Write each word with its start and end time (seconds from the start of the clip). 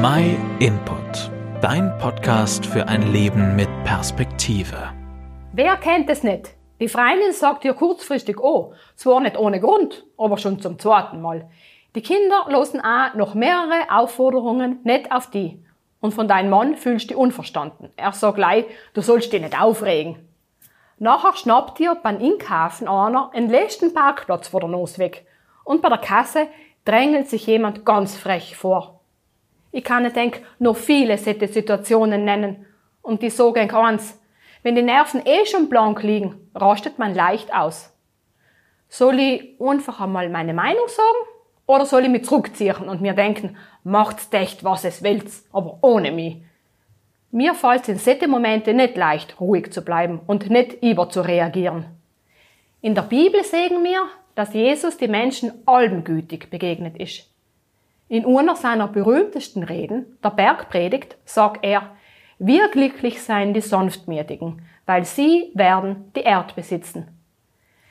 My 0.00 0.36
Input, 0.60 1.28
dein 1.60 1.98
Podcast 1.98 2.64
für 2.64 2.86
ein 2.86 3.10
Leben 3.10 3.56
mit 3.56 3.68
Perspektive. 3.82 4.92
Wer 5.52 5.76
kennt 5.76 6.08
es 6.08 6.22
nicht? 6.22 6.50
Die 6.78 6.86
Freundin 6.86 7.32
sagt 7.32 7.64
dir 7.64 7.74
kurzfristig 7.74 8.38
oh, 8.38 8.74
zwar 8.94 9.20
nicht 9.20 9.36
ohne 9.36 9.58
Grund, 9.58 10.06
aber 10.16 10.38
schon 10.38 10.60
zum 10.60 10.78
zweiten 10.78 11.20
Mal. 11.20 11.50
Die 11.96 12.00
Kinder 12.00 12.46
losen 12.48 12.80
auch 12.80 13.14
noch 13.14 13.34
mehrere 13.34 13.90
Aufforderungen 13.90 14.78
nicht 14.84 15.10
auf 15.10 15.30
die. 15.30 15.64
Und 15.98 16.14
von 16.14 16.28
deinem 16.28 16.50
Mann 16.50 16.76
fühlst 16.76 17.06
du 17.06 17.14
dich 17.14 17.16
unverstanden. 17.16 17.90
Er 17.96 18.12
sagt 18.12 18.36
gleich, 18.36 18.66
du 18.94 19.00
sollst 19.00 19.32
dich 19.32 19.42
nicht 19.42 19.60
aufregen. 19.60 20.28
Nachher 20.98 21.34
schnappt 21.34 21.80
dir 21.80 21.96
beim 22.00 22.20
Inkaufen 22.20 22.86
einer 22.86 23.32
einen 23.34 23.50
letzten 23.50 23.92
Parkplatz 23.92 24.46
vor 24.46 24.60
der 24.60 24.68
Nase 24.68 24.98
weg. 24.98 25.26
Und 25.64 25.82
bei 25.82 25.88
der 25.88 25.98
Kasse 25.98 26.46
drängelt 26.84 27.28
sich 27.28 27.48
jemand 27.48 27.84
ganz 27.84 28.16
frech 28.16 28.56
vor. 28.56 28.97
Ich 29.70 29.84
kann 29.84 30.10
denk 30.12 30.42
noch 30.58 30.76
viele 30.76 31.18
solche 31.18 31.48
Situationen 31.48 32.24
nennen. 32.24 32.66
Und 33.02 33.22
die 33.22 33.30
sagen 33.30 33.70
eins, 33.70 34.20
wenn 34.62 34.74
die 34.74 34.82
Nerven 34.82 35.22
eh 35.24 35.46
schon 35.46 35.68
blank 35.68 36.02
liegen, 36.02 36.50
rastet 36.54 36.98
man 36.98 37.14
leicht 37.14 37.54
aus. 37.54 37.94
Soll 38.88 39.20
ich 39.20 39.60
einfach 39.60 40.00
einmal 40.00 40.28
meine 40.30 40.54
Meinung 40.54 40.88
sagen? 40.88 41.28
Oder 41.66 41.84
soll 41.84 42.04
ich 42.04 42.10
mich 42.10 42.24
zurückziehen 42.24 42.88
und 42.88 43.02
mir 43.02 43.12
denken, 43.12 43.56
macht's 43.84 44.28
echt, 44.32 44.64
was 44.64 44.84
es 44.84 45.02
willst, 45.02 45.46
aber 45.52 45.78
ohne 45.82 46.10
mich? 46.10 46.38
Mir 47.30 47.54
fällt 47.54 47.88
in 47.90 47.98
solchen 47.98 48.30
Momenten 48.30 48.76
nicht 48.76 48.96
leicht, 48.96 49.38
ruhig 49.38 49.70
zu 49.70 49.82
bleiben 49.82 50.20
und 50.26 50.48
nicht 50.48 50.82
über 50.82 51.10
zu 51.10 51.20
reagieren. 51.20 51.84
In 52.80 52.94
der 52.94 53.02
Bibel 53.02 53.44
sehen 53.44 53.84
wir, 53.84 54.06
dass 54.34 54.54
Jesus 54.54 54.96
die 54.96 55.08
Menschen 55.08 55.52
allengütig 55.66 56.48
begegnet 56.48 56.96
ist. 56.96 57.28
In 58.08 58.24
einer 58.24 58.56
seiner 58.56 58.88
berühmtesten 58.88 59.62
Reden, 59.62 60.18
der 60.24 60.30
Bergpredigt, 60.30 61.18
sagt 61.24 61.64
er, 61.64 61.90
wir 62.38 62.68
glücklich 62.68 63.22
seien 63.22 63.52
die 63.52 63.60
Sanftmütigen, 63.60 64.62
weil 64.86 65.04
sie 65.04 65.50
werden 65.54 66.10
die 66.16 66.22
Erd 66.22 66.56
besitzen. 66.56 67.08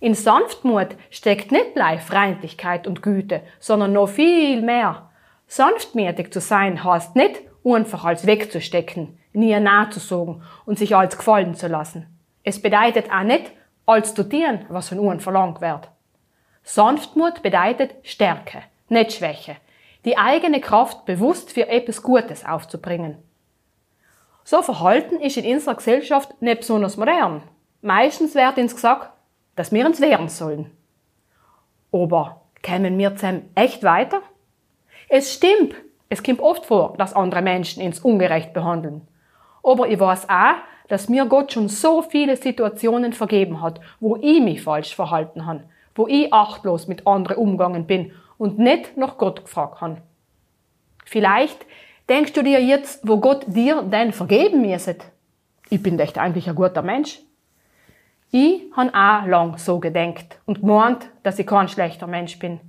In 0.00 0.14
Sanftmut 0.14 0.96
steckt 1.10 1.52
nicht 1.52 1.74
gleich 1.74 2.00
Freundlichkeit 2.00 2.86
und 2.86 3.02
Güte, 3.02 3.42
sondern 3.60 3.92
noch 3.92 4.08
viel 4.08 4.62
mehr. 4.62 5.10
Sanftmütig 5.46 6.32
zu 6.32 6.40
sein 6.40 6.82
heißt 6.82 7.14
nicht, 7.14 7.42
einfach 7.64 8.04
als 8.04 8.26
wegzustecken, 8.26 9.18
nie 9.32 9.58
nachzusagen 9.60 10.42
und 10.64 10.78
sich 10.78 10.96
als 10.96 11.18
gefallen 11.18 11.54
zu 11.54 11.68
lassen. 11.68 12.06
Es 12.42 12.60
bedeutet 12.60 13.12
auch 13.12 13.22
nicht, 13.22 13.52
als 13.86 14.14
zu 14.14 14.28
tun, 14.28 14.64
was 14.68 14.88
von 14.88 14.98
uns 14.98 15.22
verlangt 15.22 15.60
wird. 15.60 15.88
Sanftmut 16.62 17.42
bedeutet 17.42 17.94
Stärke, 18.02 18.62
nicht 18.88 19.12
Schwäche. 19.12 19.56
Die 20.04 20.16
eigene 20.16 20.60
Kraft 20.60 21.04
bewusst 21.04 21.52
für 21.52 21.68
etwas 21.68 22.02
Gutes 22.02 22.44
aufzubringen. 22.44 23.18
So 24.44 24.62
Verhalten 24.62 25.20
ist 25.20 25.36
in 25.36 25.52
unserer 25.52 25.74
Gesellschaft 25.74 26.40
nicht 26.40 26.60
besonders 26.60 26.96
modern. 26.96 27.42
Meistens 27.82 28.34
wird 28.34 28.56
uns 28.58 28.74
gesagt, 28.74 29.10
dass 29.56 29.72
wir 29.72 29.86
uns 29.86 30.00
wehren 30.00 30.28
sollen. 30.28 30.70
Aber 31.92 32.42
kämen 32.62 32.96
wir 32.98 33.14
zusammen 33.16 33.50
echt 33.54 33.82
weiter? 33.82 34.22
Es 35.08 35.34
stimmt, 35.34 35.74
es 36.08 36.22
kommt 36.22 36.40
oft 36.40 36.66
vor, 36.66 36.94
dass 36.96 37.14
andere 37.14 37.42
Menschen 37.42 37.82
uns 37.82 38.00
ungerecht 38.00 38.52
behandeln. 38.52 39.06
Aber 39.62 39.88
ich 39.88 40.00
weiß 40.00 40.28
auch, 40.28 40.56
dass 40.88 41.08
mir 41.08 41.26
Gott 41.26 41.52
schon 41.52 41.68
so 41.68 42.02
viele 42.02 42.36
Situationen 42.36 43.12
vergeben 43.12 43.60
hat, 43.62 43.80
wo 44.00 44.16
ich 44.16 44.40
mich 44.40 44.62
falsch 44.62 44.94
verhalten 44.94 45.46
habe, 45.46 45.64
wo 45.94 46.06
ich 46.06 46.32
achtlos 46.32 46.88
mit 46.88 47.06
anderen 47.06 47.36
umgegangen 47.36 47.86
bin 47.86 48.12
und 48.40 48.58
nicht 48.58 48.96
nach 48.96 49.18
Gott 49.18 49.44
gefragt 49.44 49.82
habe. 49.82 49.98
Vielleicht 51.04 51.66
denkst 52.08 52.32
du 52.32 52.42
dir 52.42 52.58
jetzt, 52.58 53.06
wo 53.06 53.18
Gott 53.18 53.44
dir 53.46 53.82
denn 53.82 54.14
vergeben 54.14 54.62
müsste. 54.62 54.96
Ich 55.68 55.82
bin 55.82 55.98
echt 55.98 56.16
eigentlich 56.16 56.48
ein 56.48 56.54
guter 56.54 56.80
Mensch. 56.80 57.20
Ich 58.30 58.62
han 58.74 58.94
auch 58.94 59.26
lang 59.26 59.58
so 59.58 59.78
gedenkt 59.78 60.40
und 60.46 60.62
gemeint, 60.62 61.10
dass 61.22 61.38
ich 61.38 61.46
kein 61.46 61.68
schlechter 61.68 62.06
Mensch 62.06 62.38
bin. 62.38 62.60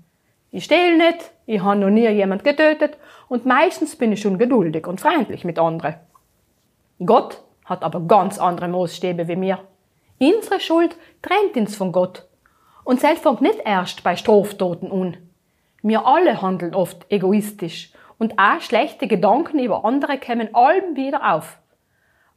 Ich 0.52 0.66
stehle 0.66 0.98
nicht, 0.98 1.32
ich 1.46 1.64
han 1.64 1.80
noch 1.80 1.90
nie 1.90 2.10
jemand 2.10 2.44
getötet 2.44 2.98
und 3.30 3.46
meistens 3.46 3.96
bin 3.96 4.12
ich 4.12 4.20
schon 4.20 4.38
geduldig 4.38 4.88
und 4.88 5.00
freundlich 5.00 5.46
mit 5.46 5.58
anderen. 5.58 5.96
Gott 7.06 7.42
hat 7.64 7.84
aber 7.84 8.02
ganz 8.02 8.40
andere 8.40 8.68
Maßstäbe 8.68 9.30
wie 9.30 9.38
mir. 9.38 9.60
Unsere 10.20 10.60
Schuld 10.60 10.98
trennt 11.22 11.56
uns 11.56 11.78
von 11.78 11.94
Gott. 11.94 12.28
Und 12.84 13.00
selbst 13.00 13.24
fängt 13.24 13.42
nicht 13.42 13.60
erst 13.64 14.04
bei 14.04 14.18
Straftoten 14.18 14.92
an. 14.92 15.31
Wir 15.82 16.06
alle 16.06 16.42
handeln 16.42 16.76
oft 16.76 17.12
egoistisch 17.12 17.92
und 18.20 18.38
auch 18.38 18.62
schlechte 18.62 19.08
Gedanken 19.08 19.60
über 19.60 19.84
andere 19.84 20.18
kämen 20.18 20.54
allem 20.54 20.96
wieder 20.96 21.34
auf. 21.34 21.60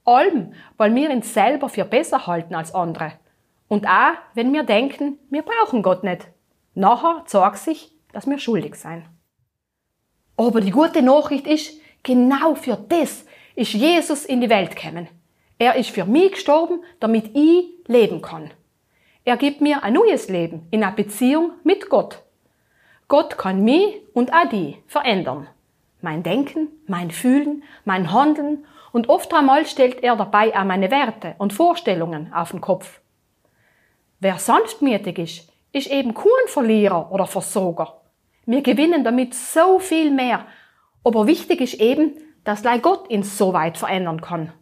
Allem, 0.04 0.54
weil 0.76 0.94
wir 0.94 1.10
uns 1.10 1.34
selber 1.34 1.68
für 1.68 1.84
besser 1.84 2.26
halten 2.26 2.54
als 2.54 2.74
andere. 2.74 3.12
Und 3.68 3.86
auch, 3.86 4.14
wenn 4.34 4.52
wir 4.52 4.62
denken, 4.62 5.18
wir 5.30 5.42
brauchen 5.42 5.82
Gott 5.82 6.04
nicht. 6.04 6.28
Nachher 6.74 7.22
zeigt 7.26 7.58
sich, 7.58 7.92
dass 8.12 8.26
wir 8.26 8.38
schuldig 8.38 8.74
sein. 8.76 9.06
Aber 10.36 10.60
die 10.60 10.70
gute 10.70 11.02
Nachricht 11.02 11.46
ist, 11.46 11.80
genau 12.02 12.54
für 12.54 12.76
das 12.76 13.24
ist 13.54 13.72
Jesus 13.72 14.24
in 14.24 14.40
die 14.40 14.50
Welt 14.50 14.74
gekommen. 14.74 15.08
Er 15.58 15.76
ist 15.76 15.90
für 15.90 16.04
mich 16.04 16.32
gestorben, 16.32 16.82
damit 16.98 17.30
ich 17.34 17.66
leben 17.86 18.20
kann. 18.20 18.50
Er 19.24 19.36
gibt 19.36 19.60
mir 19.60 19.82
ein 19.82 19.94
neues 19.94 20.28
Leben 20.28 20.66
in 20.70 20.82
einer 20.82 20.94
Beziehung 20.94 21.52
mit 21.62 21.88
Gott. 21.88 22.23
Gott 23.08 23.38
kann 23.38 23.62
mich 23.62 24.00
und 24.12 24.32
auch 24.32 24.48
die 24.48 24.78
verändern. 24.86 25.48
Mein 26.00 26.22
Denken, 26.22 26.68
mein 26.86 27.10
Fühlen, 27.10 27.62
mein 27.84 28.12
Handeln 28.12 28.66
und 28.92 29.08
oft 29.08 29.32
einmal 29.34 29.66
stellt 29.66 30.02
er 30.02 30.16
dabei 30.16 30.56
auch 30.56 30.64
meine 30.64 30.90
Werte 30.90 31.34
und 31.38 31.52
Vorstellungen 31.52 32.32
auf 32.32 32.50
den 32.50 32.60
Kopf. 32.60 33.00
Wer 34.20 34.38
sanftmütig 34.38 35.18
ist, 35.18 35.52
ist 35.72 35.90
eben 35.90 36.14
kein 36.14 36.46
Verlierer 36.46 37.10
oder 37.10 37.26
Versorger. 37.26 38.00
Wir 38.46 38.62
gewinnen 38.62 39.04
damit 39.04 39.34
so 39.34 39.78
viel 39.78 40.10
mehr. 40.10 40.46
Aber 41.02 41.26
wichtig 41.26 41.60
ist 41.60 41.74
eben, 41.74 42.14
dass 42.44 42.62
Gott 42.82 43.10
uns 43.10 43.36
so 43.36 43.52
weit 43.52 43.76
verändern 43.76 44.20
kann. 44.20 44.52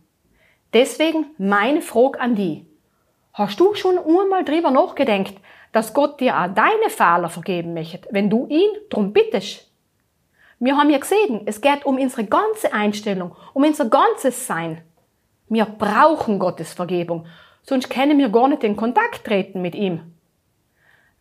Deswegen 0.73 1.27
meine 1.39 1.83
Frage 1.83 2.21
an 2.21 2.35
die. 2.35 2.67
Hast 3.35 3.59
du 3.59 3.75
schon 3.75 3.99
einmal 3.99 4.45
drüber 4.45 4.71
nachgedacht, 4.71 5.35
dass 5.73 5.95
Gott 5.95 6.21
dir 6.21 6.39
auch 6.39 6.49
deine 6.49 6.91
Fehler 6.91 7.31
vergeben 7.31 7.73
möchte, 7.73 8.07
wenn 8.11 8.29
du 8.29 8.47
ihn 8.49 8.69
drum 8.91 9.15
bittest? 9.15 9.71
Wir 10.59 10.77
haben 10.77 10.91
ja 10.91 10.99
gesehen, 10.99 11.41
es 11.47 11.63
geht 11.63 11.87
um 11.87 11.97
unsere 11.97 12.25
ganze 12.25 12.75
Einstellung, 12.75 13.35
um 13.55 13.65
unser 13.65 13.87
ganzes 13.87 14.47
Sein. 14.47 14.83
Wir 15.49 15.65
brauchen 15.65 16.39
Gottes 16.39 16.75
Vergebung, 16.75 17.27
sonst 17.63 17.89
können 17.89 18.19
wir 18.19 18.29
gar 18.29 18.49
nicht 18.49 18.65
in 18.65 18.77
Kontakt 18.77 19.25
treten 19.25 19.63
mit 19.63 19.75
ihm. 19.75 20.13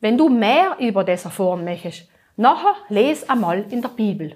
Wenn 0.02 0.18
du 0.18 0.28
mehr 0.28 0.76
über 0.80 1.06
das 1.06 1.24
erfahren 1.24 1.64
möchtest, 1.64 2.10
nachher 2.36 2.76
les 2.90 3.30
einmal 3.30 3.66
in 3.72 3.82
der 3.82 3.90
Bibel. 3.90 4.36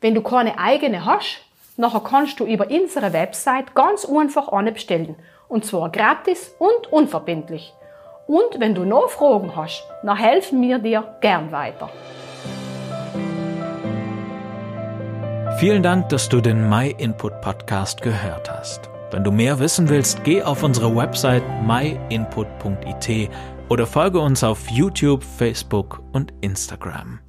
Wenn 0.00 0.14
du 0.14 0.22
keine 0.22 0.58
eigene 0.60 1.04
hast, 1.04 1.40
nachher 1.78 2.00
kannst 2.00 2.38
du 2.40 2.44
über 2.44 2.66
unsere 2.70 3.12
Website 3.12 3.74
ganz 3.74 4.04
einfach 4.04 4.48
eine 4.48 4.72
bestellen. 4.72 5.16
Und 5.48 5.64
zwar 5.64 5.90
gratis 5.90 6.54
und 6.58 6.92
unverbindlich. 6.92 7.72
Und 8.26 8.60
wenn 8.60 8.74
du 8.74 8.84
noch 8.84 9.08
Fragen 9.08 9.56
hast, 9.56 9.82
dann 10.02 10.16
helfen 10.16 10.60
wir 10.60 10.78
dir 10.78 11.16
gern 11.22 11.50
weiter. 11.50 11.88
Vielen 15.58 15.82
Dank, 15.82 16.10
dass 16.10 16.28
du 16.28 16.40
den 16.40 16.68
My 16.68 16.94
Input 16.98 17.40
Podcast 17.40 18.02
gehört 18.02 18.50
hast. 18.50 18.90
Wenn 19.10 19.24
du 19.24 19.32
mehr 19.32 19.58
wissen 19.58 19.88
willst, 19.88 20.22
geh 20.22 20.42
auf 20.42 20.62
unsere 20.62 20.94
Website 20.94 21.42
myinput.it 21.64 23.30
oder 23.68 23.86
folge 23.86 24.20
uns 24.20 24.44
auf 24.44 24.68
YouTube, 24.68 25.24
Facebook 25.24 26.02
und 26.12 26.32
Instagram. 26.42 27.20